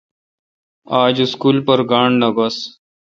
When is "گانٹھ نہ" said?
1.89-2.29